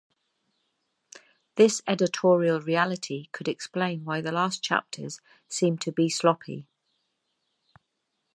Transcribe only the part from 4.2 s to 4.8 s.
the last